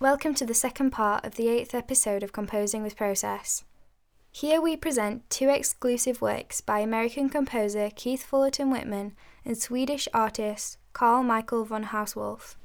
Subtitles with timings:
[0.00, 3.64] Welcome to the second part of the eighth episode of Composing with Process.
[4.32, 10.78] Here we present two exclusive works by American composer Keith Fullerton Whitman and Swedish artist
[10.94, 12.56] Carl Michael von Hausswolff.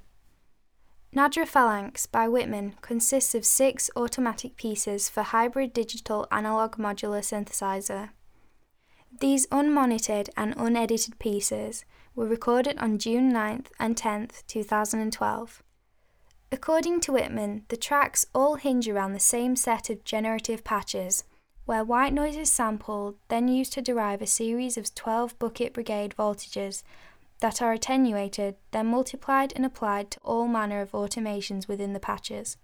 [1.14, 8.12] Nadra Phalanx by Whitman consists of six automatic pieces for hybrid digital analog modular synthesizer.
[9.20, 11.84] These unmonitored and unedited pieces
[12.16, 15.64] were recorded on June 9th and 10th, 2012.
[16.56, 21.26] According to Whitman, the tracks all hinge around the same set of generative patches,
[21.66, 26.16] where white noise is sampled, then used to derive a series of 12 bucket brigade
[26.18, 26.82] voltages
[27.42, 32.56] that are attenuated, then multiplied and applied to all manner of automations within the patches.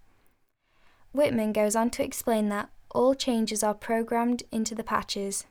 [1.12, 5.44] Whitman goes on to explain that all changes are programmed into the patches.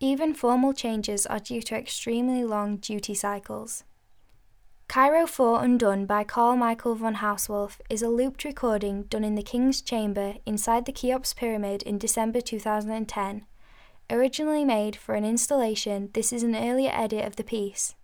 [0.00, 3.84] Even formal changes are due to extremely long duty cycles.
[4.86, 9.42] Cairo 4 Undone by Carl Michael von Hausswolff is a looped recording done in the
[9.42, 13.46] King's Chamber inside the Cheops Pyramid in December 2010.
[14.10, 17.94] Originally made for an installation, this is an earlier edit of the piece.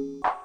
[0.00, 0.39] you